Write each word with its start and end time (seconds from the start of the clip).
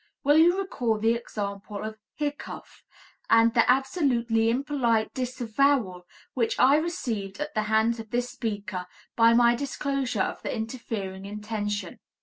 Will 0.23 0.37
you 0.39 0.57
recall 0.59 0.97
the 0.97 1.13
example 1.13 1.83
of 1.83 1.99
"hiccough," 2.19 2.81
and 3.29 3.53
the 3.53 3.69
absolutely 3.69 4.49
impolite 4.49 5.13
disavowal 5.13 6.07
which 6.33 6.59
I 6.59 6.77
received 6.77 7.39
at 7.39 7.53
the 7.53 7.61
hands 7.69 7.99
of 7.99 8.09
this 8.09 8.27
speaker 8.31 8.87
by 9.15 9.35
my 9.35 9.53
disclosure 9.53 10.23
of 10.23 10.41
the 10.41 10.51
interfering 10.55 11.25
intention. 11.25 11.99